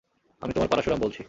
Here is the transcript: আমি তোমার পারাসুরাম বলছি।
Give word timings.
আমি 0.41 0.51
তোমার 0.53 0.69
পারাসুরাম 0.69 0.99
বলছি। 0.99 1.19